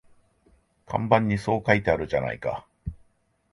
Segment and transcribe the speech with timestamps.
[0.87, 2.65] 看板にそう書いてあるじゃないか